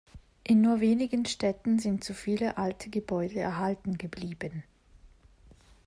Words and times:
In 0.43 0.61
nur 0.61 0.79
wenigen 0.79 1.27
Städten 1.27 1.77
sind 1.77 2.03
so 2.03 2.15
viele 2.15 2.57
alte 2.57 2.89
Gebäude 2.89 3.39
erhalten 3.39 3.99
geblieben. 3.99 4.63